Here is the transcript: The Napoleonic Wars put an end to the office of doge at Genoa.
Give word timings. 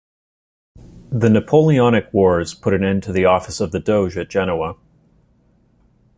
The 1.11 1.29
Napoleonic 1.29 2.11
Wars 2.11 2.55
put 2.55 2.73
an 2.73 2.83
end 2.83 3.03
to 3.03 3.11
the 3.11 3.25
office 3.25 3.61
of 3.61 3.69
doge 3.83 4.17
at 4.17 4.29
Genoa. 4.31 4.75